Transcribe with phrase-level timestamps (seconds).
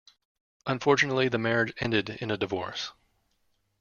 [0.65, 2.91] Unfortunately, the marriage ended in a divorce.